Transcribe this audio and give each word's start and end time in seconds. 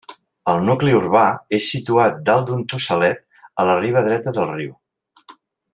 El 0.51 0.61
nucli 0.69 0.95
urbà 0.99 1.25
és 1.57 1.67
situat 1.73 2.17
dalt 2.31 2.49
d'un 2.49 2.65
tossalet 2.73 3.23
a 3.63 3.67
la 3.71 3.79
riba 3.85 4.07
dreta 4.09 4.35
del 4.39 4.51
riu. 4.57 4.73